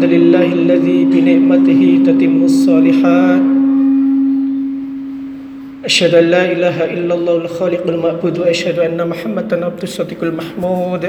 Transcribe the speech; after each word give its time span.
الحمد 0.00 0.16
لله 0.16 0.48
الذي 0.64 0.98
بنعمته 1.12 1.82
تتم 2.08 2.36
الصالحات. 2.48 3.44
أشهد 5.84 6.12
أن 6.14 6.26
لا 6.32 6.42
إله 6.52 6.76
إلا 6.96 7.12
الله 7.20 7.36
الخالق 7.44 7.84
المعبود 7.84 8.34
وأشهد 8.40 8.80
أن 8.80 8.96
محمدا 8.96 9.60
عبد 9.60 9.82
الصديق 9.84 10.24
المحمود. 10.24 11.04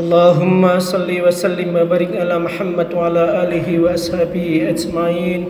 اللهم 0.00 0.62
صل 0.80 1.10
وسلم 1.12 1.76
وبارك 1.76 2.16
على 2.16 2.36
محمد 2.40 2.88
وعلى 2.96 3.24
آله 3.44 3.66
وأصحابه 3.84 4.72
أجمعين. 4.72 5.44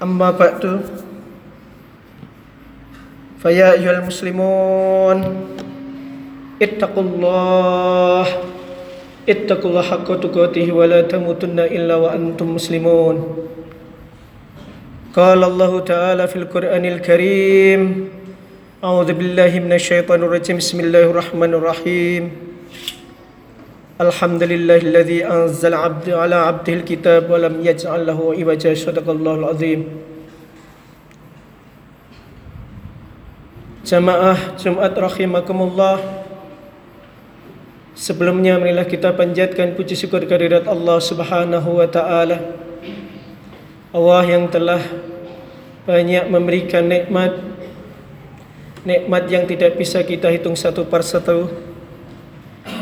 أما 0.00 0.28
بعد 0.32 0.80
فيا 3.44 3.76
أيها 3.76 4.00
المسلمون 4.00 5.18
اتقوا 6.58 7.04
الله. 7.06 8.26
اتقوا 9.28 9.68
الله 9.70 9.82
حق 9.82 10.08
تقاته 10.20 10.66
ولا 10.74 11.00
تموتن 11.06 11.58
إلا 11.70 11.94
وأنتم 11.94 12.46
مسلمون. 12.58 13.16
قال 15.14 15.40
الله 15.44 15.72
تعالى 15.80 16.24
في 16.26 16.36
القرآن 16.36 16.84
الكريم 16.84 17.80
أعوذ 18.78 19.10
بالله 19.18 19.52
من 19.62 19.72
الشيطان 19.74 20.22
الرجيم. 20.22 20.58
بسم 20.62 20.78
الله 20.80 21.10
الرحمن 21.10 21.52
الرحيم. 21.54 22.22
الحمد 23.98 24.42
لله 24.42 24.78
الذي 24.78 25.26
أنزل 25.26 25.74
عبد 25.74 26.10
على 26.14 26.34
عبده 26.34 26.72
الكتاب 26.82 27.30
ولم 27.30 27.54
يجعل 27.66 28.06
له 28.06 28.18
عوجا. 28.18 28.74
صدق 28.74 29.06
الله 29.06 29.34
العظيم. 29.34 29.80
Jamaah 33.88 34.60
Jumat 34.60 34.92
rahimakumullah 34.92 36.17
Sebelumnya 37.98 38.62
marilah 38.62 38.86
kita 38.86 39.10
panjatkan 39.10 39.74
puji 39.74 39.98
syukur 39.98 40.22
kehadirat 40.22 40.70
Allah 40.70 41.02
Subhanahu 41.02 41.82
wa 41.82 41.88
taala. 41.90 42.38
Allah 43.90 44.22
yang 44.22 44.46
telah 44.46 44.78
banyak 45.82 46.30
memberikan 46.30 46.86
nikmat 46.86 47.34
nikmat 48.86 49.26
yang 49.26 49.50
tidak 49.50 49.74
bisa 49.74 49.98
kita 50.06 50.30
hitung 50.30 50.54
satu 50.54 50.86
persatu 50.86 51.50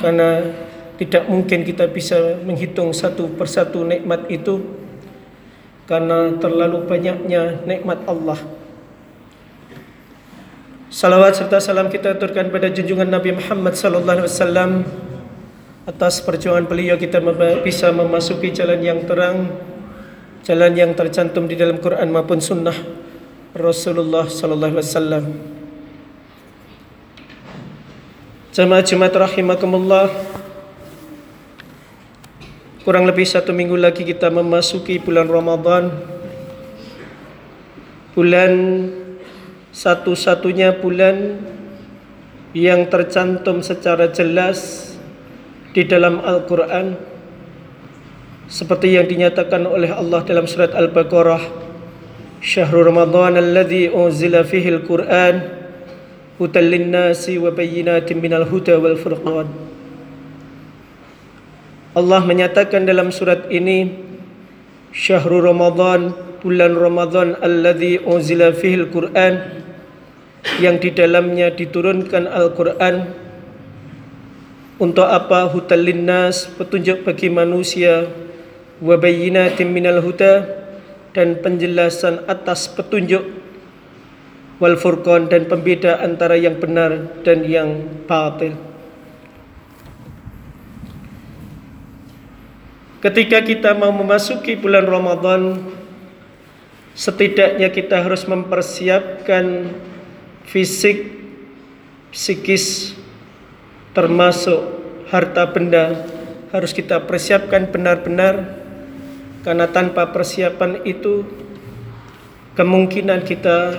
karena 0.04 0.52
tidak 1.00 1.24
mungkin 1.32 1.64
kita 1.64 1.88
bisa 1.88 2.36
menghitung 2.44 2.92
satu 2.92 3.32
persatu 3.40 3.88
nikmat 3.88 4.28
itu 4.28 4.68
karena 5.88 6.36
terlalu 6.36 6.84
banyaknya 6.84 7.64
nikmat 7.64 8.04
Allah. 8.04 8.36
Salawat 10.92 11.40
serta 11.40 11.56
salam 11.56 11.88
kita 11.88 12.20
aturkan 12.20 12.52
pada 12.52 12.68
junjungan 12.68 13.08
Nabi 13.08 13.32
Muhammad 13.32 13.80
sallallahu 13.80 14.20
alaihi 14.20 14.28
wasallam 14.28 14.70
atas 15.86 16.18
perjuangan 16.18 16.66
beliau 16.66 16.98
kita 16.98 17.22
bisa 17.62 17.94
memasuki 17.94 18.50
jalan 18.50 18.82
yang 18.82 19.06
terang, 19.06 19.54
jalan 20.42 20.74
yang 20.74 20.90
tercantum 20.98 21.46
di 21.46 21.54
dalam 21.54 21.78
Quran 21.78 22.10
maupun 22.10 22.42
sunnah 22.42 22.74
Rasulullah 23.54 24.26
sallallahu 24.26 24.74
alaihi 24.74 24.82
wasallam. 24.82 25.24
Jemaah 28.56 28.80
Jumat 28.80 29.12
rahimakumullah 29.12 30.08
Kurang 32.88 33.04
lebih 33.04 33.28
satu 33.28 33.52
minggu 33.52 33.76
lagi 33.76 34.00
kita 34.00 34.32
memasuki 34.32 34.96
bulan 34.96 35.28
Ramadan 35.28 35.92
Bulan 38.16 38.52
satu-satunya 39.76 40.72
bulan 40.80 41.36
yang 42.56 42.88
tercantum 42.88 43.60
secara 43.60 44.08
jelas 44.08 44.95
di 45.76 45.84
dalam 45.84 46.24
Al-Quran 46.24 46.96
seperti 48.48 48.96
yang 48.96 49.04
dinyatakan 49.04 49.68
oleh 49.68 49.92
Allah 49.92 50.24
dalam 50.24 50.48
surat 50.48 50.72
Al-Baqarah 50.72 51.68
Syahrul 52.40 52.88
Ramadan 52.88 53.36
alladhi 53.36 53.92
unzila 53.92 54.40
fihi 54.40 54.72
al-Quran 54.72 55.44
hudan 56.40 56.64
linnasi 56.72 57.36
wa 57.36 57.52
bayyinatin 57.52 58.16
minal 58.24 58.48
huda 58.48 58.80
wal 58.80 58.96
furqan. 58.96 59.52
Allah 61.92 62.20
menyatakan 62.24 62.88
dalam 62.88 63.12
surat 63.12 63.44
ini 63.52 63.92
Syahrul 64.96 65.44
Ramadan 65.44 66.16
bulan 66.40 66.72
Ramadan 66.72 67.36
alladhi 67.44 68.00
unzila 68.00 68.48
fihi 68.56 68.80
al-Quran 68.80 69.60
yang 70.56 70.80
di 70.80 70.88
dalamnya 70.88 71.52
diturunkan 71.52 72.32
Al-Quran 72.32 73.25
untuk 74.76 75.08
apa 75.08 75.48
hutal 75.48 75.80
linnas 75.80 76.48
petunjuk 76.56 77.04
bagi 77.04 77.32
manusia? 77.32 78.08
Wa 78.76 79.00
bayyinatin 79.00 79.72
minal 79.72 80.04
huda 80.04 80.44
dan 81.16 81.40
penjelasan 81.40 82.28
atas 82.28 82.68
petunjuk. 82.68 83.24
Wal 84.60 84.76
furqan 84.80 85.28
dan 85.28 85.48
pembeda 85.48 86.00
antara 86.00 86.36
yang 86.36 86.56
benar 86.56 87.20
dan 87.24 87.44
yang 87.44 87.88
batil. 88.08 88.56
Ketika 93.04 93.44
kita 93.44 93.76
mau 93.76 93.92
memasuki 93.92 94.56
bulan 94.56 94.88
Ramadan 94.88 95.60
setidaknya 96.96 97.68
kita 97.68 98.00
harus 98.00 98.24
mempersiapkan 98.24 99.68
fisik, 100.48 101.12
psikis, 102.08 102.96
termasuk 103.96 104.60
harta 105.08 105.48
benda 105.48 106.04
harus 106.52 106.76
kita 106.76 107.00
persiapkan 107.08 107.72
benar-benar. 107.72 108.60
Karena 109.40 109.70
tanpa 109.70 110.10
persiapan 110.12 110.84
itu 110.84 111.24
kemungkinan 112.58 113.24
kita 113.24 113.78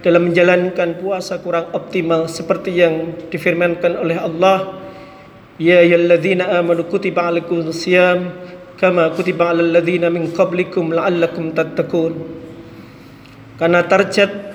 dalam 0.00 0.32
menjalankan 0.32 0.96
puasa 0.96 1.42
kurang 1.44 1.68
optimal. 1.76 2.30
Seperti 2.30 2.80
yang 2.80 3.12
difirmankan 3.28 4.00
oleh 4.00 4.16
Allah 4.16 4.78
ya 5.60 5.84
ayyuhalladzina 5.84 6.56
amanu 6.56 6.88
kutiba 6.88 7.28
alaikumus 7.28 7.84
syiyam 7.84 8.32
kama 8.80 9.10
kutiba 9.12 9.52
alal 9.52 9.68
ladzina 9.68 10.08
min 10.08 10.32
qablikum 10.32 10.96
la'allakum 10.96 11.52
tattaqun. 11.52 12.16
Karena 13.60 13.84
target 13.84 14.48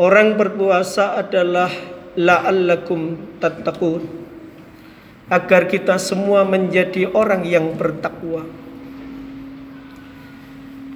Orang 0.00 0.40
berpuasa 0.40 1.12
adalah 1.20 1.68
la'allakum 2.16 3.36
tattaqun 3.36 4.29
agar 5.30 5.70
kita 5.70 5.96
semua 6.02 6.42
menjadi 6.42 7.06
orang 7.14 7.46
yang 7.46 7.78
bertakwa. 7.78 8.42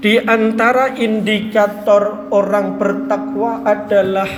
Di 0.03 0.21
antara 0.21 0.93
indikator 1.01 2.29
orang 2.29 2.77
bertakwa 2.77 3.65
adalah 3.65 4.29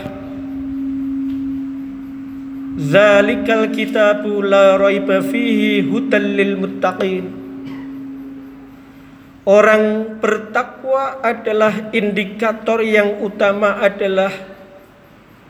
Zalikal 2.77 3.73
kitabu 3.73 4.45
la 4.45 4.77
raiba 4.77 5.25
fihi 5.25 5.81
hudal 5.81 6.29
lil 6.29 6.61
muttaqin 6.61 7.25
Orang 9.49 10.19
bertakwa 10.21 11.25
adalah 11.25 11.89
indikator 11.97 12.85
yang 12.85 13.25
utama 13.25 13.81
adalah 13.81 14.29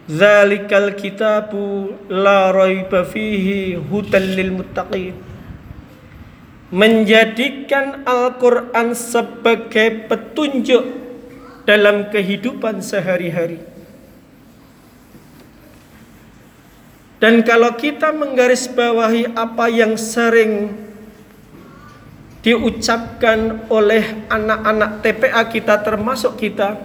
Zalikal 0.07 0.95
kitabu 0.95 1.99
la 2.07 2.55
raiba 2.55 3.03
fihi 3.03 3.75
hudan 3.75 4.39
lil 4.39 4.55
muttaqin. 4.55 5.19
Menjadikan 6.71 8.07
Al-Qur'an 8.07 8.95
sebagai 8.95 10.07
petunjuk 10.07 10.83
dalam 11.67 12.07
kehidupan 12.15 12.79
sehari-hari. 12.79 13.59
Dan 17.19 17.43
kalau 17.43 17.75
kita 17.75 18.15
menggarisbawahi 18.15 19.35
apa 19.35 19.67
yang 19.73 19.99
sering 19.99 20.71
diucapkan 22.47 23.67
oleh 23.67 24.23
anak-anak 24.31 25.03
TPA 25.03 25.43
kita 25.51 25.83
termasuk 25.83 26.39
kita, 26.39 26.79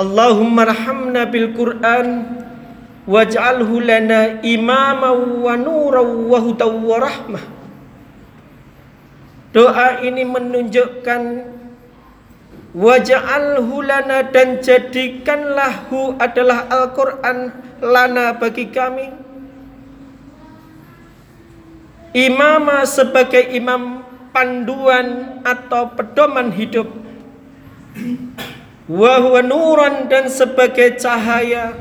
Allahumma 0.00 0.64
rahamna 0.64 1.28
bil 1.28 1.52
Qur'an 1.52 2.24
waj'alhu 3.04 3.84
lana 3.84 4.40
imama 4.40 5.12
wa 5.12 5.52
nuran 5.60 6.24
wa 6.24 6.38
hudaw 6.40 6.72
wa 6.72 6.96
rahmah. 7.04 7.44
Doa 9.52 10.00
ini 10.00 10.24
menunjukkan 10.24 11.22
waj'alhu 12.72 13.74
lana 13.84 14.24
dan 14.24 14.64
jadikanlah 14.64 15.92
hu 15.92 16.16
adalah 16.16 16.64
Al-Qur'an 16.72 17.52
lana 17.84 18.32
bagi 18.40 18.72
kami. 18.72 19.12
Imama 22.16 22.88
sebagai 22.88 23.52
imam 23.52 24.00
panduan 24.32 25.38
atau 25.44 25.92
pedoman 25.92 26.48
hidup 26.56 26.88
Wahwa 28.90 29.38
nuran 29.38 30.10
dan 30.10 30.26
sebagai 30.26 30.98
cahaya 30.98 31.78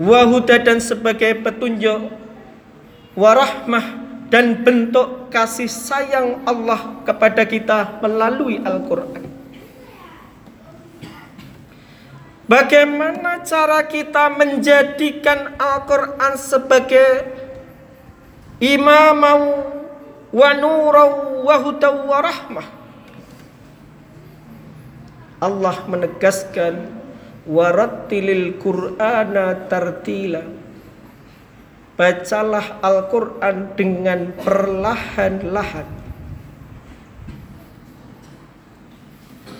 Wahuda 0.00 0.60
dan 0.60 0.80
sebagai 0.80 1.44
petunjuk 1.44 2.08
warahmah 3.12 3.84
dan 4.32 4.64
bentuk 4.64 5.28
kasih 5.28 5.68
sayang 5.68 6.40
Allah 6.48 7.04
kepada 7.04 7.44
kita 7.44 8.00
melalui 8.00 8.64
Al-Quran. 8.64 9.28
Bagaimana 12.48 13.44
cara 13.44 13.84
kita 13.84 14.32
menjadikan 14.32 15.52
Al-Quran 15.60 16.32
sebagai 16.40 17.36
imamau 18.56 19.68
wa 20.32 20.50
nurau 20.56 21.44
wa 21.44 21.56
hudaw 21.60 21.94
wa 22.08 22.18
rahmah. 22.24 22.79
Allah 25.40 25.76
menegaskan 25.88 27.00
warattilil 27.48 28.60
qur'ana 28.60 29.66
tartila. 29.72 30.44
Bacalah 31.96 32.80
Al-Quran 32.80 33.76
dengan 33.76 34.32
perlahan-lahan. 34.40 35.88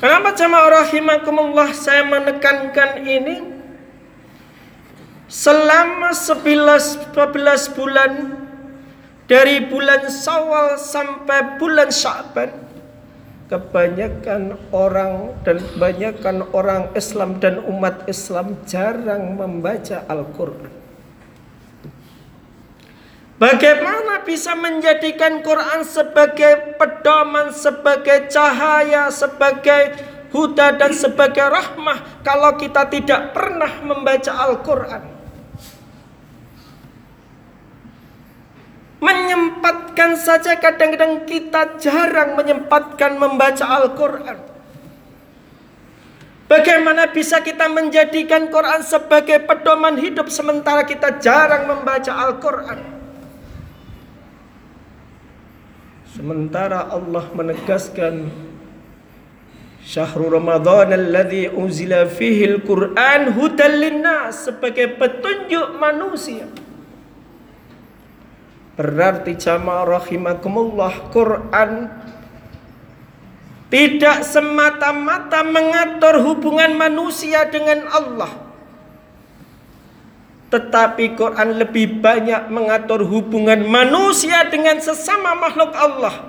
Kenapa 0.00 0.32
jamaah 0.32 0.68
rahimakumullah 0.84 1.76
saya 1.76 2.08
menekankan 2.08 3.04
ini? 3.04 3.36
Selama 5.28 6.16
11, 6.16 7.12
12 7.12 7.76
bulan 7.76 8.12
dari 9.28 9.68
bulan 9.68 10.08
Syawal 10.08 10.80
sampai 10.80 11.60
bulan 11.60 11.92
Sya'ban 11.92 12.69
kebanyakan 13.50 14.54
orang 14.70 15.34
dan 15.42 15.58
kebanyakan 15.58 16.46
orang 16.54 16.94
Islam 16.94 17.42
dan 17.42 17.58
umat 17.66 18.06
Islam 18.06 18.54
jarang 18.62 19.34
membaca 19.34 20.06
Al-Qur'an. 20.06 20.70
Bagaimana 23.40 24.22
bisa 24.22 24.54
menjadikan 24.54 25.42
Quran 25.42 25.82
sebagai 25.82 26.78
pedoman, 26.78 27.50
sebagai 27.50 28.30
cahaya, 28.30 29.10
sebagai 29.10 29.98
huda 30.30 30.78
dan 30.78 30.94
sebagai 30.94 31.48
rahmah 31.50 32.22
kalau 32.22 32.54
kita 32.54 32.86
tidak 32.86 33.34
pernah 33.34 33.82
membaca 33.82 34.30
Al-Quran? 34.30 35.19
Menyempatkan 39.00 40.20
saja 40.20 40.60
kadang-kadang 40.60 41.24
kita 41.24 41.80
jarang 41.80 42.36
menyempatkan 42.36 43.16
membaca 43.16 43.64
Al-Quran. 43.64 44.38
Bagaimana 46.50 47.08
bisa 47.08 47.40
kita 47.40 47.70
menjadikan 47.70 48.50
Quran 48.50 48.82
sebagai 48.84 49.40
pedoman 49.46 49.96
hidup 49.96 50.28
sementara 50.28 50.84
kita 50.84 51.22
jarang 51.22 51.64
membaca 51.64 52.12
Al-Quran? 52.12 52.78
Sementara 56.10 56.90
Allah 56.90 57.24
menegaskan 57.32 58.28
Syahrul 59.80 60.36
Ramadan 60.36 60.92
alladhi 60.92 61.48
unzila 61.48 62.04
fihi 62.04 62.50
al-Quran 62.50 63.32
hudan 63.32 63.72
linnas 63.80 64.44
sebagai 64.44 64.98
petunjuk 65.00 65.80
manusia. 65.80 66.44
Berarti 68.80 69.36
jamaah 69.36 70.00
rahimakumullah 70.00 71.12
Quran 71.12 71.92
tidak 73.68 74.24
semata-mata 74.24 75.44
mengatur 75.44 76.24
hubungan 76.24 76.72
manusia 76.80 77.44
dengan 77.52 77.84
Allah 77.92 78.50
tetapi 80.50 81.14
Quran 81.14 81.62
lebih 81.62 82.02
banyak 82.02 82.50
mengatur 82.50 83.06
hubungan 83.06 83.62
manusia 83.70 84.42
dengan 84.50 84.82
sesama 84.82 85.38
makhluk 85.38 85.70
Allah. 85.78 86.26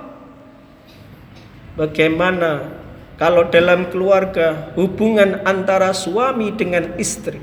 Bagaimana 1.74 2.70
kalau 3.18 3.50
dalam 3.50 3.90
keluarga 3.90 4.70
hubungan 4.78 5.42
antara 5.42 5.90
suami 5.90 6.54
dengan 6.54 6.94
istri? 7.02 7.42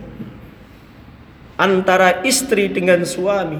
Antara 1.59 2.23
istri 2.23 2.71
dengan 2.71 3.03
suami, 3.03 3.59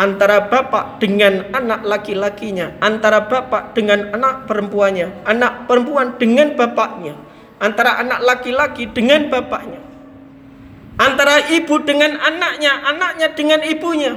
antara 0.00 0.48
bapak 0.48 0.96
dengan 0.96 1.52
anak 1.52 1.84
laki-lakinya, 1.84 2.80
antara 2.80 3.28
bapak 3.28 3.76
dengan 3.76 4.08
anak 4.16 4.48
perempuannya, 4.48 5.28
anak 5.28 5.68
perempuan 5.68 6.16
dengan 6.16 6.56
bapaknya, 6.56 7.20
antara 7.60 8.00
anak 8.00 8.24
laki-laki 8.24 8.88
dengan 8.88 9.28
bapaknya. 9.28 9.76
Antara 10.96 11.48
ibu 11.52 11.80
dengan 11.84 12.16
anaknya, 12.16 12.72
anaknya 12.88 13.28
dengan 13.36 13.60
ibunya, 13.64 14.16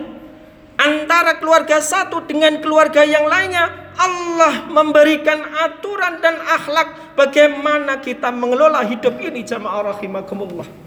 antara 0.79 1.39
keluarga 1.39 1.79
satu 1.79 2.23
dengan 2.27 2.59
keluarga 2.63 3.03
yang 3.03 3.27
lainnya, 3.27 3.71
Allah 3.99 4.67
memberikan 4.67 5.47
aturan 5.63 6.19
dan 6.19 6.39
akhlak 6.43 7.15
bagaimana 7.15 7.99
kita 8.03 8.31
mengelola 8.31 8.83
hidup 8.87 9.15
ini 9.19 9.47
jamaah 9.47 9.95
rahimakumullah. 9.95 10.82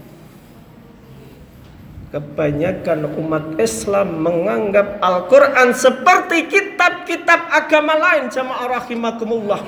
Kebanyakan 2.07 3.19
umat 3.19 3.59
Islam 3.59 4.23
menganggap 4.23 5.03
Al-Quran 5.03 5.75
seperti 5.75 6.47
kitab-kitab 6.47 7.51
agama 7.51 7.99
lain 7.99 8.31
jamaah 8.31 8.79
rahimakumullah. 8.79 9.67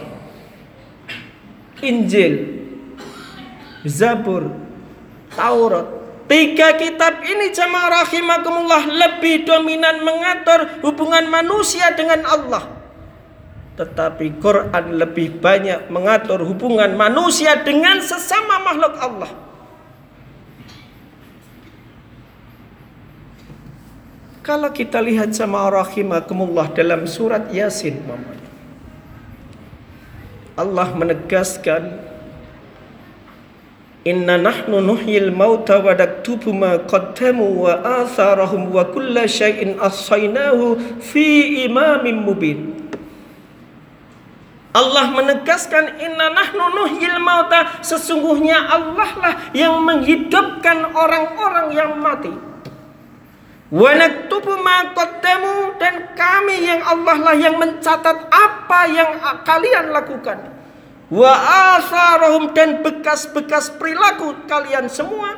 Injil, 1.84 2.64
Zabur, 3.84 4.56
Taurat, 5.36 6.00
Tiga 6.30 6.78
kitab 6.78 7.26
ini 7.26 7.50
jamaah 7.50 8.06
rahimakumullah 8.06 8.86
lebih 8.86 9.50
dominan 9.50 10.06
mengatur 10.06 10.78
hubungan 10.86 11.26
manusia 11.26 11.90
dengan 11.98 12.22
Allah. 12.22 12.70
Tetapi 13.74 14.38
Quran 14.38 15.02
lebih 15.02 15.42
banyak 15.42 15.90
mengatur 15.90 16.46
hubungan 16.46 16.94
manusia 16.94 17.66
dengan 17.66 17.98
sesama 18.06 18.62
makhluk 18.62 18.94
Allah. 19.02 19.49
Kalau 24.50 24.74
kita 24.74 24.98
lihat 24.98 25.30
jamaah 25.30 25.86
rahimakumullah 25.86 26.74
dalam 26.74 27.06
surat 27.06 27.54
Yasin 27.54 28.02
Allah 30.58 30.90
menegaskan 30.98 32.10
Inna 34.10 34.42
nahnu 34.42 34.82
nuhyil 34.82 35.30
mauta 35.30 35.78
wa 35.78 35.94
naktubu 35.94 36.50
ma 36.50 36.82
qaddamu 36.82 37.62
wa 37.62 37.78
atharahum 38.02 38.74
wa 38.74 38.90
kulla 38.90 39.30
syai'in 39.30 39.78
asainahu 39.78 40.98
fi 40.98 41.70
imamin 41.70 42.18
mubin. 42.18 42.90
Allah 44.74 45.14
menegaskan 45.14 46.02
inna 46.02 46.34
nahnu 46.34 46.64
nuhyil 46.74 47.22
mauta 47.22 47.86
sesungguhnya 47.86 48.66
Allah 48.66 49.12
lah 49.14 49.36
yang 49.54 49.78
menghidupkan 49.86 50.90
orang-orang 50.90 51.68
yang 51.78 51.94
mati. 52.02 52.49
Wa 53.70 53.94
naktubu 53.94 54.58
dan 55.78 56.10
kami 56.18 56.58
yang 56.66 56.82
Allah 56.82 57.18
lah 57.22 57.36
yang 57.38 57.56
mencatat 57.62 58.18
apa 58.34 58.80
yang 58.90 59.22
kalian 59.46 59.94
lakukan. 59.94 60.42
Wa 61.10 61.34
asarahum 61.78 62.54
dan 62.54 62.82
bekas-bekas 62.82 63.70
perilaku 63.78 64.34
kalian 64.50 64.90
semua. 64.90 65.38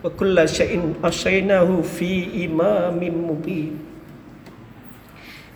Wa 0.00 0.08
kulla 0.12 0.48
syai'in 0.48 0.96
fi 1.84 2.12
imamin 2.48 3.12
mubin. 3.12 3.76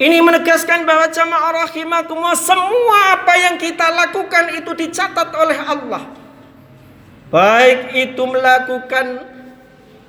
Ini 0.01 0.17
menegaskan 0.25 0.89
bahwa 0.89 1.13
jamaah 1.13 1.69
rahimakumullah 1.69 2.37
semua 2.37 3.21
apa 3.21 3.37
yang 3.37 3.61
kita 3.61 3.85
lakukan 3.85 4.57
itu 4.57 4.73
dicatat 4.73 5.29
oleh 5.37 5.61
Allah. 5.61 6.09
Baik 7.29 7.93
itu 7.93 8.23
melakukan 8.25 9.21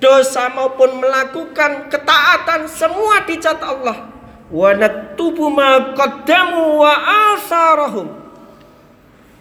dosa 0.02 0.50
maupun 0.50 0.98
melakukan 0.98 1.86
ketaatan 1.86 2.66
semua 2.66 3.22
dicatat 3.22 3.62
Allah. 3.62 4.10
Wa 4.50 4.74
naktubu 4.74 5.46
ma 5.48 5.94
qaddamu 5.94 6.82
wa 6.82 6.92
asarahum. 7.38 8.08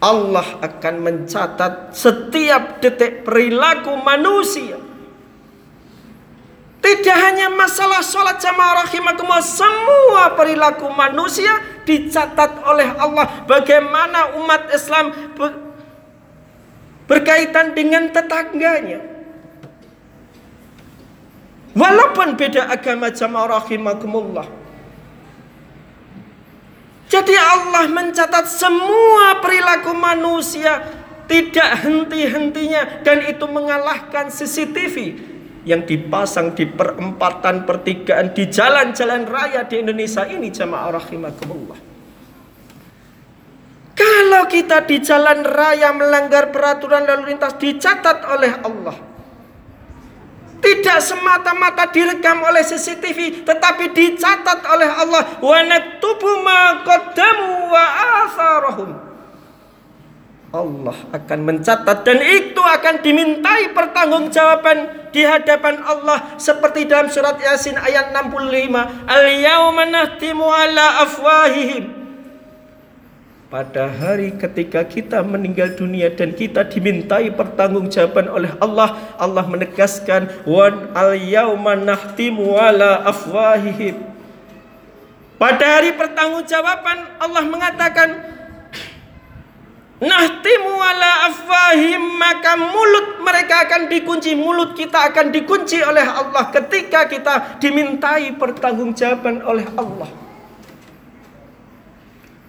Allah 0.01 0.48
akan 0.62 0.96
mencatat 1.01 1.94
setiap 1.98 2.77
detik 2.80 3.25
perilaku 3.25 3.98
manusia. 4.01 4.77
Tidak 6.82 7.18
hanya 7.22 7.53
masalah 7.53 8.01
sholat 8.01 8.41
jamaah 8.41 8.86
rahimakumullah. 8.86 9.46
Semua 9.46 10.34
perilaku 10.34 10.89
manusia 10.89 11.53
dicatat 11.86 12.65
oleh 12.65 12.89
Allah. 12.98 13.46
Bagaimana 13.46 14.34
umat 14.41 14.74
Islam 14.74 15.13
berkaitan 17.06 17.77
dengan 17.77 18.10
tetangganya. 18.10 19.11
Walaupun 21.72 22.36
beda 22.36 22.68
agama 22.68 23.08
jamaah 23.12 23.63
rahimakumullah. 23.63 24.48
Jadi 27.12 27.36
Allah 27.36 27.92
mencatat 27.92 28.48
semua 28.48 29.44
perilaku 29.44 29.92
manusia 29.92 30.80
tidak 31.28 31.84
henti-hentinya 31.84 33.04
dan 33.04 33.24
itu 33.28 33.44
mengalahkan 33.48 34.32
CCTV 34.32 34.96
yang 35.68 35.84
dipasang 35.84 36.56
di 36.56 36.68
perempatan 36.68 37.68
pertigaan 37.68 38.32
di 38.32 38.48
jalan-jalan 38.48 39.28
raya 39.28 39.68
di 39.68 39.80
Indonesia 39.80 40.24
ini 40.28 40.51
jamaah 40.51 41.00
rahimakumullah. 41.00 41.80
Kalau 43.92 44.44
kita 44.48 44.88
di 44.88 44.98
jalan 45.04 45.44
raya 45.44 45.92
melanggar 45.92 46.50
peraturan 46.50 47.06
lalu 47.06 47.36
lintas 47.36 47.60
dicatat 47.60 48.24
oleh 48.24 48.56
Allah. 48.63 49.11
Tidak 50.62 51.00
semata-mata 51.01 51.89
direkam 51.89 52.46
oleh 52.46 52.62
CCTV, 52.62 53.41
tetapi 53.41 53.89
dicatat 53.98 54.62
oleh 54.70 54.89
Allah. 54.89 55.22
Wa 55.41 55.60
naktubu 55.65 56.46
ma 56.46 56.86
qaddamu 56.86 57.50
wa 57.74 57.86
atharahum. 58.30 58.89
Allah 60.51 60.98
akan 61.15 61.39
mencatat 61.48 62.03
dan 62.03 62.20
itu 62.20 62.60
akan 62.60 63.00
dimintai 63.00 63.72
pertanggungjawaban 63.72 65.10
di 65.15 65.24
hadapan 65.24 65.80
Allah 65.80 66.36
seperti 66.36 66.91
dalam 66.91 67.08
surat 67.08 67.39
Yasin 67.39 67.80
ayat 67.80 68.12
65 68.12 69.08
al-yauma 69.08 69.88
nahtimu 69.88 70.44
ala 70.44 71.08
afwahihim 71.08 72.00
pada 73.51 73.91
hari 73.91 74.31
ketika 74.39 74.88
kita 74.88 75.20
meninggal 75.27 75.75
dunia 75.75 76.08
dan 76.08 76.31
kita 76.31 76.63
dimintai 76.63 77.36
pertanggungjawaban 77.36 78.31
oleh 78.31 78.55
Allah 78.63 78.96
Allah 79.20 79.43
menegaskan 79.43 80.48
wan 80.48 80.88
al 80.96 81.20
yauma 81.20 81.75
nahtimu 81.75 82.55
ala 82.55 83.03
afwahihim 83.03 84.00
pada 85.36 85.84
hari 85.84 85.91
pertanggungjawaban 86.00 87.20
Allah 87.20 87.43
mengatakan 87.43 88.10
Nahtimu 90.01 90.81
ala 90.81 91.29
afwahim 91.29 92.17
maka 92.17 92.58
mulut 92.58 93.22
mereka 93.22 93.70
akan 93.70 93.86
dikunci 93.86 94.34
mulut 94.34 94.74
kita 94.74 95.13
akan 95.13 95.29
dikunci 95.29 95.77
oleh 95.77 96.01
Allah 96.01 96.50
ketika 96.50 97.05
kita 97.05 97.62
dimintai 97.62 98.34
pertanggungjawaban 98.34 99.46
oleh 99.46 99.70
Allah. 99.77 100.31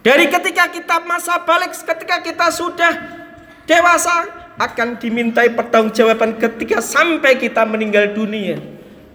Dari 0.02 0.26
ketika 0.26 0.66
kita 0.66 0.98
masa 1.06 1.38
balik 1.46 1.70
ketika 1.70 2.18
kita 2.18 2.50
sudah 2.50 2.90
dewasa 3.70 4.26
akan 4.58 4.98
dimintai 4.98 5.54
pertanggungjawaban 5.54 6.42
ketika 6.42 6.82
sampai 6.82 7.38
kita 7.38 7.62
meninggal 7.62 8.10
dunia. 8.10 8.58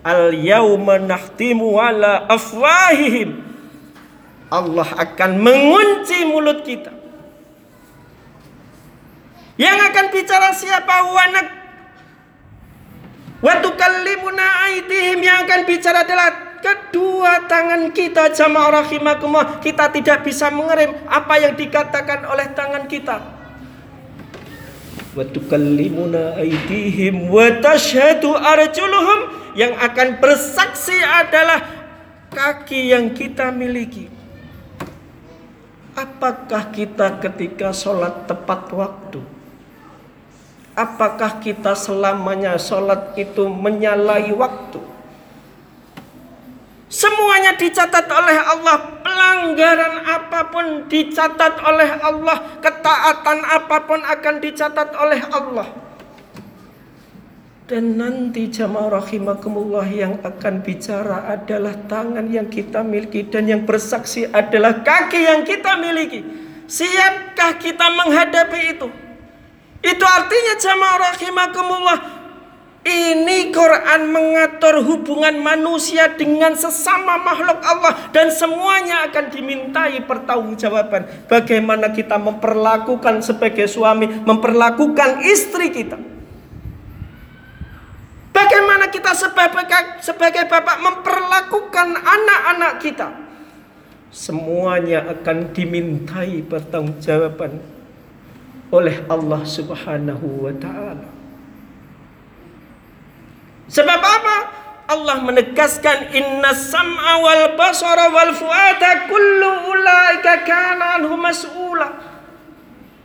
Al 0.02 0.32
yauma 0.32 0.96
nahtimu 0.96 1.76
ala 1.76 2.24
afwahihim. 2.32 3.44
Allah 4.48 4.88
akan 4.96 5.32
mengunci 5.44 6.24
mulut 6.24 6.64
kita. 6.64 6.96
Yang 9.60 9.78
akan 9.92 10.06
bicara 10.16 10.50
siapa? 10.56 10.96
Wanak 11.12 11.48
Watukallimuna 13.38 14.46
aidihim 14.66 15.22
yang 15.22 15.46
akan 15.46 15.62
bicara 15.70 16.02
adalah 16.02 16.47
kedua 16.60 17.46
tangan 17.46 17.94
kita 17.94 18.34
jamaah 18.34 18.84
rahimakumullah. 18.84 19.62
Kita 19.64 19.90
tidak 19.94 20.26
bisa 20.28 20.52
mengerem 20.52 20.94
apa 21.08 21.36
yang 21.40 21.54
dikatakan 21.56 22.26
oleh 22.28 22.48
tangan 22.54 22.86
kita. 22.86 23.18
Watukallimuna 25.18 26.38
aidihim 26.38 27.34
wa 27.34 27.50
tashhadu 27.58 28.38
arjuluhum 28.38 29.34
yang 29.58 29.74
akan 29.74 30.22
bersaksi 30.22 30.94
adalah 30.94 31.66
kaki 32.30 32.94
yang 32.94 33.10
kita 33.18 33.50
miliki. 33.50 34.14
Apakah 35.98 36.70
kita 36.70 37.18
ketika 37.18 37.74
sholat 37.74 38.30
tepat 38.30 38.70
waktu? 38.70 39.26
Apakah 40.78 41.42
kita 41.42 41.74
selamanya 41.74 42.54
sholat 42.62 43.18
itu 43.18 43.50
menyalahi 43.50 44.30
waktu? 44.38 44.97
Semuanya 46.88 47.60
dicatat 47.60 48.08
oleh 48.08 48.38
Allah. 48.40 49.04
Pelanggaran 49.04 50.08
apa 50.08 50.48
pun 50.48 50.88
dicatat 50.88 51.60
oleh 51.60 51.90
Allah. 52.00 52.38
Ketaatan 52.64 53.40
apa 53.44 53.78
pun 53.84 54.00
akan 54.00 54.36
dicatat 54.40 54.96
oleh 54.96 55.20
Allah. 55.36 55.68
Dan 57.68 58.00
nanti 58.00 58.48
jamaah 58.48 59.04
rahimakumullah 59.04 59.84
yang 59.92 60.24
akan 60.24 60.64
bicara 60.64 61.28
adalah 61.28 61.76
tangan 61.92 62.32
yang 62.32 62.48
kita 62.48 62.80
miliki. 62.80 63.28
Dan 63.28 63.52
yang 63.52 63.68
bersaksi 63.68 64.24
adalah 64.32 64.80
kaki 64.80 65.28
yang 65.28 65.44
kita 65.44 65.76
miliki. 65.76 66.24
Siapkah 66.72 67.60
kita 67.60 67.84
menghadapi 67.92 68.62
itu? 68.80 68.88
Itu 69.84 70.06
artinya 70.08 70.56
jamaah 70.56 70.98
rahimakumullah 71.12 72.17
ini 72.88 73.52
Quran 73.52 74.08
mengatur 74.16 74.80
hubungan 74.80 75.36
manusia 75.44 76.16
dengan 76.16 76.56
sesama 76.56 77.20
makhluk 77.20 77.60
Allah 77.60 77.94
dan 78.16 78.32
semuanya 78.32 79.12
akan 79.12 79.28
dimintai 79.28 80.00
pertanggungjawaban. 80.08 81.28
Bagaimana 81.28 81.92
kita 81.92 82.16
memperlakukan 82.16 83.20
sebagai 83.20 83.68
suami, 83.68 84.08
memperlakukan 84.24 85.20
istri 85.28 85.68
kita. 85.76 86.00
Bagaimana 88.32 88.88
kita 88.88 89.12
sebagai, 89.18 90.00
sebagai 90.00 90.46
bapak 90.48 90.78
memperlakukan 90.80 91.88
anak-anak 92.00 92.74
kita. 92.80 93.08
Semuanya 94.08 95.04
akan 95.12 95.52
dimintai 95.52 96.46
pertanggungjawaban 96.48 97.60
oleh 98.72 99.04
Allah 99.12 99.42
Subhanahu 99.44 100.48
wa 100.48 100.54
taala. 100.56 101.17
Sebab 103.68 104.00
apa? 104.00 104.38
Allah 104.88 105.20
menegaskan 105.20 106.16
inna 106.16 106.56
sam'a 106.56 107.20
wal 107.20 107.60
basara 107.60 108.08
wal 108.08 108.32
fuada 108.32 109.12
kullu 109.12 109.68
ulaika 109.68 110.48
kana 110.48 111.04
anhu 111.04 111.20
mas'ula. 111.20 111.92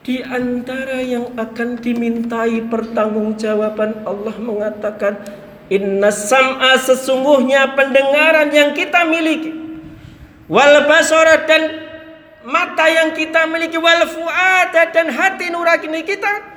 Di 0.07 0.23
antara 0.23 1.03
yang 1.03 1.35
akan 1.35 1.79
dimintai 1.83 2.63
pertanggungjawaban 2.71 4.07
Allah 4.07 4.35
mengatakan 4.39 5.19
inna 5.67 6.15
sam'a 6.15 6.79
sesungguhnya 6.79 7.75
pendengaran 7.75 8.55
yang 8.55 8.71
kita 8.79 9.03
miliki 9.03 9.51
wal 10.47 10.87
basara 10.87 11.43
dan 11.51 11.83
mata 12.47 12.87
yang 12.87 13.11
kita 13.15 13.47
miliki 13.51 13.79
wal 13.79 14.07
fuada 14.07 14.91
dan 14.91 15.11
hati 15.11 15.51
nurani 15.51 16.03
kita 16.07 16.52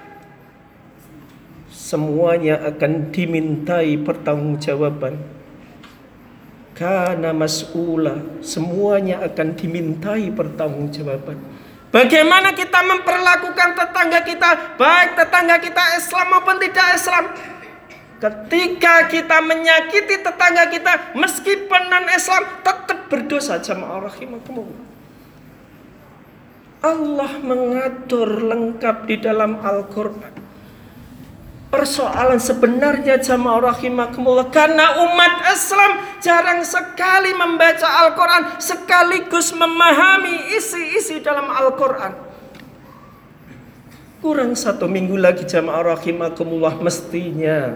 semuanya 1.85 2.57
akan 2.65 3.13
dimintai 3.13 4.01
pertanggungjawaban 4.01 5.21
karena 6.73 7.29
mas'ula 7.29 8.41
semuanya 8.41 9.21
akan 9.21 9.53
dimintai 9.53 10.33
pertanggungjawaban 10.33 11.37
bagaimana 11.93 12.57
kita 12.57 12.81
memperlakukan 12.81 13.69
tetangga 13.77 14.19
kita 14.25 14.49
baik 14.81 15.13
tetangga 15.13 15.61
kita 15.61 15.83
Islam 16.01 16.25
maupun 16.33 16.57
tidak 16.57 16.87
Islam 16.97 17.25
Ketika 18.15 19.11
kita 19.11 19.43
menyakiti 19.43 20.23
tetangga 20.23 20.71
kita 20.71 21.13
meskipun 21.19 21.81
non 21.91 22.07
Islam 22.07 22.63
tetap 22.63 23.11
berdosa 23.11 23.59
jamaah 23.59 24.07
rahimakumullah. 24.07 24.87
Allah 26.79 27.31
mengatur 27.43 28.29
lengkap 28.39 28.97
di 29.11 29.15
dalam 29.19 29.59
Al-Quran. 29.59 30.44
Persoalan 31.75 32.39
sebenarnya 32.39 33.19
jamaah 33.19 33.75
rahimakumullah 33.75 34.47
karena 34.47 34.95
umat 34.95 35.43
Islam 35.51 35.99
jarang 36.23 36.63
sekali 36.63 37.35
membaca 37.35 37.83
Al-Quran 38.07 38.63
sekaligus 38.63 39.51
memahami 39.51 40.55
isi-isi 40.55 41.19
dalam 41.19 41.51
Al-Quran. 41.51 42.15
Kurang 44.23 44.55
satu 44.55 44.87
minggu 44.87 45.19
lagi 45.19 45.43
jamaah 45.43 45.99
rahimakumullah 45.99 46.79
mestinya 46.79 47.75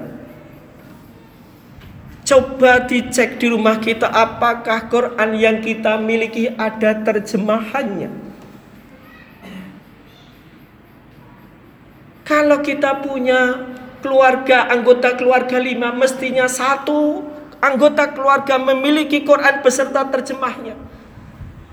Coba 2.30 2.86
dicek 2.86 3.42
di 3.42 3.50
rumah 3.50 3.82
kita 3.82 4.06
apakah 4.06 4.86
Quran 4.86 5.34
yang 5.34 5.66
kita 5.66 5.98
miliki 5.98 6.46
ada 6.56 6.94
terjemahannya. 7.02 8.14
Kalau 12.22 12.62
kita 12.62 13.02
punya 13.02 13.69
keluarga, 14.00 14.68
anggota 14.72 15.16
keluarga 15.16 15.60
lima, 15.60 15.92
mestinya 15.94 16.48
satu 16.48 17.24
anggota 17.60 18.12
keluarga 18.12 18.56
memiliki 18.56 19.24
Quran 19.24 19.60
beserta 19.64 20.08
terjemahnya. 20.08 20.76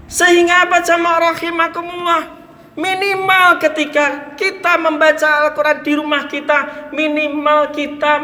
Sehingga 0.07 0.71
apa 0.71 0.87
jamaah 0.87 1.35
rahimakumullah 1.35 2.23
Minimal 2.77 3.57
ketika 3.59 4.37
kita 4.37 4.77
membaca 4.79 5.49
Al-Quran 5.49 5.83
di 5.83 5.93
rumah 5.97 6.29
kita 6.31 6.93
Minimal 6.95 7.75
kita 7.75 8.15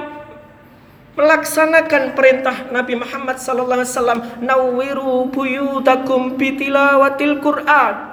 melaksanakan 1.16 2.12
perintah 2.12 2.68
Nabi 2.68 3.00
Muhammad 3.00 3.40
SAW 3.40 4.44
Nawiru 4.44 5.28
buyutakum 5.32 6.37
bitilawatil 6.37 7.40
Quran 7.40 8.12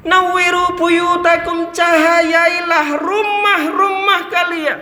Nawiru 0.00 0.80
buyutakum 0.80 1.76
cahayailah 1.76 2.96
rumah-rumah 2.96 4.20
kalian 4.32 4.80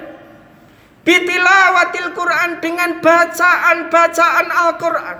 Bitilawatil 1.09 2.13
Quran 2.13 2.61
dengan 2.61 3.01
bacaan-bacaan 3.01 4.47
Al-Quran. 4.53 5.19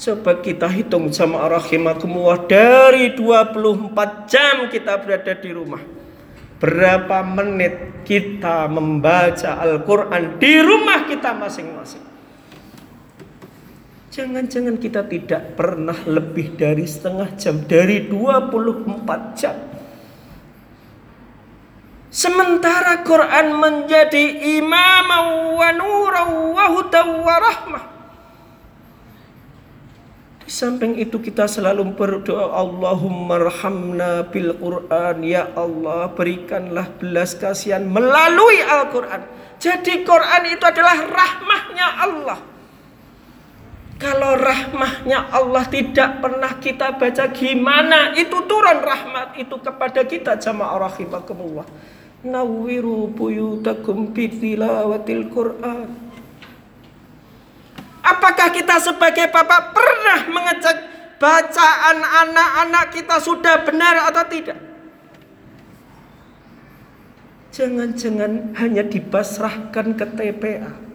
Coba 0.00 0.40
kita 0.40 0.64
hitung 0.72 1.12
sama 1.12 1.52
rahimakumullah 1.52 2.48
dari 2.48 3.12
24 3.12 4.24
jam 4.24 4.72
kita 4.72 5.04
berada 5.04 5.36
di 5.36 5.50
rumah. 5.52 5.84
Berapa 6.64 7.20
menit 7.28 8.08
kita 8.08 8.72
membaca 8.72 9.60
Al-Quran 9.60 10.40
di 10.40 10.54
rumah 10.64 11.04
kita 11.04 11.36
masing-masing. 11.36 12.00
Jangan-jangan 14.18 14.82
kita 14.82 15.06
tidak 15.06 15.54
pernah 15.54 15.94
lebih 15.94 16.58
dari 16.58 16.82
setengah 16.82 17.38
jam 17.38 17.62
dari 17.62 18.02
24 18.10 19.38
jam. 19.38 19.54
Sementara 22.10 23.06
Quran 23.06 23.62
menjadi 23.62 24.58
imam 24.58 25.08
wa 25.54 25.70
nurau 25.70 26.50
wa 26.50 26.66
hudaw 26.66 27.08
wa 27.22 27.36
rahmah. 27.38 27.84
Di 30.42 30.50
samping 30.50 30.98
itu 30.98 31.22
kita 31.22 31.46
selalu 31.46 31.86
berdoa 31.94 32.58
Allahumma 32.58 33.38
rahamna 33.38 34.26
bil 34.34 34.50
Quran 34.58 35.22
Ya 35.22 35.46
Allah 35.54 36.10
berikanlah 36.10 36.90
belas 36.98 37.36
kasihan 37.36 37.84
melalui 37.84 38.64
Al-Quran 38.64 39.28
Jadi 39.60 40.08
Quran 40.08 40.42
itu 40.48 40.64
adalah 40.64 41.04
rahmahnya 41.04 41.86
Allah 42.00 42.57
Kalau 43.98 44.38
rahmahnya 44.38 45.26
Allah 45.34 45.66
tidak 45.66 46.22
pernah 46.22 46.54
kita 46.62 46.94
baca 46.94 47.34
gimana 47.34 48.14
itu 48.14 48.46
turun 48.46 48.78
rahmat 48.78 49.34
itu 49.42 49.58
kepada 49.58 50.06
kita 50.06 50.38
jamaah 50.38 50.86
rahimakumullah 50.86 51.66
Nawiru 52.22 53.10
buyutakum 53.10 54.14
bitilawatil 54.14 55.26
Quran 55.34 56.08
Apakah 58.06 58.48
kita 58.54 58.78
sebagai 58.78 59.28
bapak 59.34 59.74
pernah 59.74 60.20
mengecek 60.30 60.78
bacaan 61.18 61.98
anak-anak 62.00 62.94
kita 62.94 63.20
sudah 63.20 63.66
benar 63.66 64.08
atau 64.08 64.24
tidak? 64.30 64.58
Jangan-jangan 67.52 68.54
hanya 68.56 68.86
dipasrahkan 68.86 69.98
ke 69.98 70.06
TPA. 70.14 70.87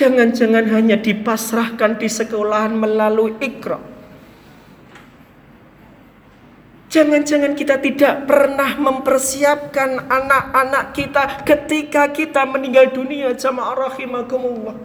Jangan-jangan 0.00 0.64
hanya 0.72 0.96
dipasrahkan 0.96 2.00
di 2.00 2.08
sekolahan 2.08 2.72
melalui 2.72 3.36
ikra. 3.36 3.76
Jangan-jangan 6.88 7.52
kita 7.52 7.76
tidak 7.84 8.24
pernah 8.24 8.80
mempersiapkan 8.80 10.08
anak-anak 10.08 10.96
kita 10.96 11.44
ketika 11.44 12.08
kita 12.16 12.48
meninggal 12.48 12.88
dunia 12.96 13.36
jamaah 13.36 13.92
rahimakumullah. 13.92 14.80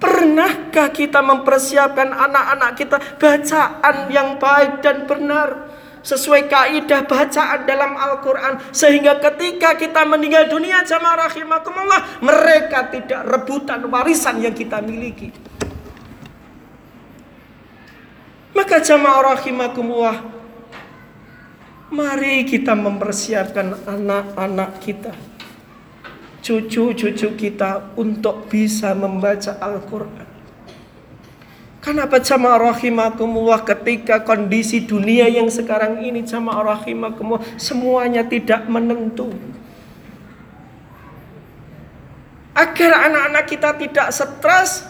Pernahkah 0.00 0.88
kita 0.88 1.20
mempersiapkan 1.20 2.16
anak-anak 2.16 2.70
kita 2.80 2.96
bacaan 3.20 4.08
yang 4.08 4.40
baik 4.40 4.80
dan 4.80 5.04
benar 5.04 5.65
sesuai 6.06 6.46
kaidah 6.46 7.02
bacaan 7.02 7.66
dalam 7.66 7.98
Al-Qur'an 7.98 8.62
sehingga 8.70 9.18
ketika 9.18 9.74
kita 9.74 10.06
meninggal 10.06 10.46
dunia 10.46 10.86
jamaah 10.86 11.26
rahimakumullah 11.26 12.22
mereka 12.22 12.86
tidak 12.94 13.26
rebutan 13.26 13.82
warisan 13.90 14.38
yang 14.38 14.54
kita 14.54 14.78
miliki. 14.78 15.34
Maka 18.54 18.78
jamaah 18.78 19.34
rahimakumullah 19.34 20.16
mari 21.90 22.46
kita 22.46 22.78
mempersiapkan 22.78 23.82
anak-anak 23.82 24.78
kita 24.78 25.12
cucu-cucu 26.46 27.34
kita 27.34 27.98
untuk 27.98 28.46
bisa 28.46 28.94
membaca 28.94 29.58
Al-Quran. 29.58 30.35
Kenapa 31.86 32.18
jamaah 32.18 32.74
rahimakumullah 32.74 33.62
ketika 33.62 34.18
kondisi 34.26 34.82
dunia 34.82 35.30
yang 35.30 35.46
sekarang 35.46 36.02
ini 36.02 36.26
jamaah 36.26 36.74
rahimakumullah 36.74 37.46
semuanya 37.54 38.26
tidak 38.26 38.66
menentu. 38.66 39.30
Agar 42.58 43.06
anak-anak 43.06 43.44
kita 43.46 43.70
tidak 43.78 44.10
stres 44.10 44.82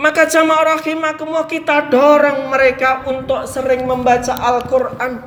maka 0.00 0.24
jamaah 0.24 0.80
rahimakumullah 0.80 1.52
kita 1.52 1.92
dorong 1.92 2.48
mereka 2.48 3.04
untuk 3.04 3.44
sering 3.44 3.84
membaca 3.84 4.32
Al-Quran 4.32 5.20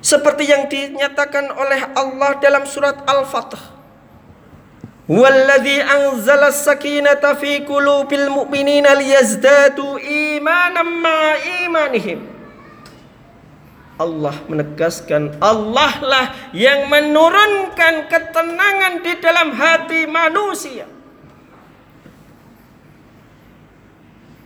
seperti 0.00 0.48
yang 0.48 0.64
dinyatakan 0.64 1.52
oleh 1.52 1.92
Allah 1.92 2.40
dalam 2.40 2.64
surat 2.64 3.04
Al-Fatah. 3.04 3.79
Walladzi 5.10 5.82
anzala 5.82 6.54
sakinata 6.54 7.34
fi 7.34 7.66
qulubil 7.66 8.30
mu'minina 8.30 8.94
liyazdadu 8.94 9.98
imanan 9.98 10.86
ma 10.86 11.34
imanihim. 11.66 12.30
Allah 13.98 14.38
menegaskan 14.46 15.34
Allah 15.42 15.98
lah 15.98 16.26
yang 16.54 16.86
menurunkan 16.86 18.06
ketenangan 18.06 19.02
di 19.02 19.12
dalam 19.18 19.50
hati 19.50 20.06
manusia. 20.06 20.86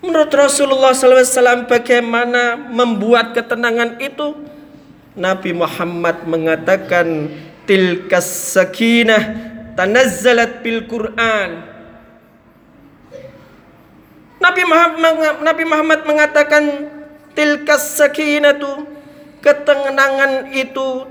Menurut 0.00 0.32
Rasulullah 0.32 0.96
SAW 0.96 1.68
bagaimana 1.68 2.56
membuat 2.56 3.36
ketenangan 3.36 4.00
itu? 4.00 4.32
Nabi 5.12 5.52
Muhammad 5.52 6.24
mengatakan 6.24 7.28
tilkas 7.68 8.56
sakinah 8.56 9.53
tanazzalat 9.74 10.62
bil 10.62 10.86
Quran. 10.86 11.50
Nabi 14.42 14.62
Muhammad, 14.66 15.14
Nabi 15.40 15.64
Muhammad 15.64 16.00
mengatakan 16.04 16.64
tilkas 17.32 17.96
sakinatu 17.96 18.86
ketenangan 19.40 20.52
itu 20.54 21.08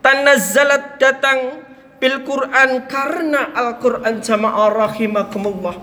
tanazzalat 0.00 0.98
datang 0.98 1.62
bil 2.02 2.26
Quran 2.26 2.86
karena 2.90 3.54
Al-Quran 3.54 4.18
jamaah 4.18 4.90
rahimakumullah. 4.90 5.76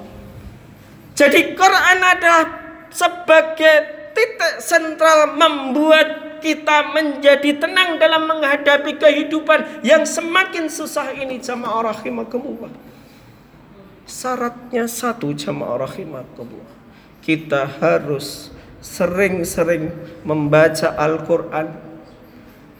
Jadi 1.15 1.55
Quran 1.55 1.99
adalah 1.99 2.45
sebagai 2.91 3.98
titik 4.19 4.59
sentral 4.59 5.39
membuat 5.39 6.39
kita 6.43 6.91
menjadi 6.91 7.55
tenang 7.55 7.95
dalam 7.95 8.27
menghadapi 8.27 8.99
kehidupan 8.99 9.83
yang 9.83 10.03
semakin 10.03 10.67
susah 10.67 11.15
ini 11.15 11.39
jamaah 11.39 11.95
rahimakumullah. 11.95 12.71
Syaratnya 14.03 14.87
satu 14.91 15.31
jamaah 15.31 15.87
rahimakumullah. 15.87 16.75
Kita 17.23 17.67
harus 17.79 18.51
sering-sering 18.79 19.91
membaca 20.23 20.95
Al-Quran 20.95 21.91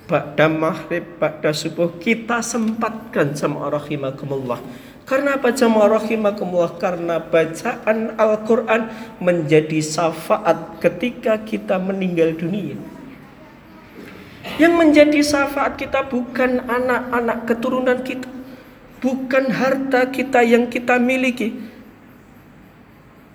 Ba'da 0.10 0.49
maghrib, 0.49 1.06
ba'da 1.21 1.54
subuh 1.54 2.02
Kita 2.02 2.41
sempatkan 2.41 3.38
jamaah 3.38 3.78
rahimakumullah 3.78 4.58
Karena 5.10 5.41
apa 5.41 5.50
jamaah 5.50 5.98
rahimakumullah 5.98 6.78
Karena 6.78 7.17
bacaan 7.17 8.13
Al-Quran 8.13 8.93
menjadi 9.17 9.82
syafaat 9.82 10.78
ketika 10.78 11.41
kita 11.41 11.82
meninggal 11.82 12.38
dunia 12.38 12.78
yang 14.58 14.76
menjadi 14.80 15.19
syafaat 15.19 15.76
kita 15.76 16.08
bukan 16.08 16.63
anak-anak 16.63 17.45
keturunan 17.45 18.00
kita, 18.02 18.28
bukan 19.04 19.52
harta 19.52 20.08
kita 20.10 20.41
yang 20.41 20.67
kita 20.72 20.95
miliki. 20.98 21.56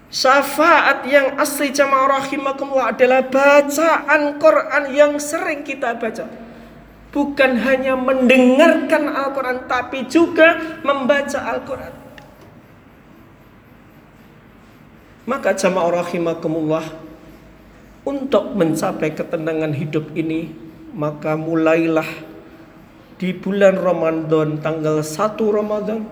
Syafaat 0.09 1.11
yang 1.11 1.35
asli 1.37 1.75
jamaah 1.75 2.23
rahimakumullah 2.23 2.95
adalah 2.95 3.21
bacaan 3.27 4.39
Quran 4.39 4.85
yang 4.95 5.13
sering 5.19 5.67
kita 5.67 5.99
baca. 5.99 6.44
Bukan 7.15 7.63
hanya 7.63 7.95
mendengarkan 7.95 9.07
Al-Quran 9.07 9.71
tapi 9.71 10.03
juga 10.11 10.59
membaca 10.83 11.39
Al-Quran. 11.47 11.95
Maka 15.25 15.55
jamaah 15.55 16.03
rahimakumullah 16.03 16.85
untuk 18.05 18.53
mencapai 18.53 19.15
ketenangan 19.17 19.73
hidup 19.73 20.13
ini 20.13 20.53
maka 20.93 21.35
mulailah 21.35 22.07
di 23.17 23.33
bulan 23.33 23.81
Ramadan 23.81 24.61
tanggal 24.61 25.01
1 25.01 25.39
Ramadan 25.41 26.05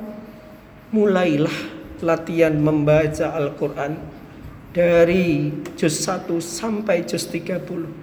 mulailah 0.91 1.59
latihan 2.01 2.57
membaca 2.57 3.37
Al-Quran 3.37 4.01
dari 4.73 5.53
juz 5.77 6.03
1 6.09 6.27
sampai 6.41 7.05
juz 7.05 7.29
30 7.29 8.02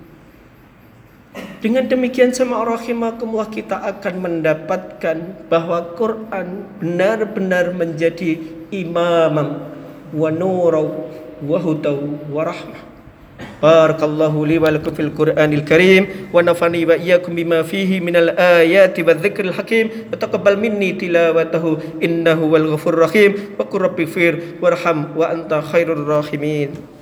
dengan 1.59 1.87
demikian 1.91 2.31
sama 2.31 2.63
rahimakumullah 2.63 3.51
kita 3.51 3.83
akan 3.83 4.13
mendapatkan 4.23 5.47
bahwa 5.51 5.91
Quran 5.99 6.67
benar-benar 6.79 7.75
menjadi 7.75 8.39
imam, 8.71 9.59
wa 10.15 10.29
nurau 10.31 11.11
wa 11.43 11.57
hudau 11.59 12.19
wa 12.31 12.47
rahmah. 12.47 12.81
Barakallahu 13.59 14.43
li 14.47 14.55
wa 14.59 14.71
lakum 14.71 14.91
fil 14.95 15.11
Qur'anil 15.11 15.63
Karim 15.63 16.31
wa 16.31 16.43
nafani 16.43 16.83
wa 16.87 16.95
iyyakum 16.95 17.35
bima 17.35 17.63
fihi 17.63 17.99
minal 18.03 18.35
ayati 18.35 19.03
wa 19.03 19.15
dzikril 19.15 19.55
hakim 19.55 20.11
wa 20.11 20.15
taqabbal 20.15 20.59
minni 20.59 20.95
tilawatahu 20.95 21.99
innahu 22.03 22.51
wal 22.51 22.67
ghafurur 22.75 23.07
rahim 23.07 23.55
wa 23.59 23.63
qur 23.67 23.83
rabbi 23.87 24.07
fir 24.07 24.59
warham 24.59 25.11
wa 25.15 25.31
anta 25.31 25.59
khairur 25.63 26.03
rahimin. 26.03 26.98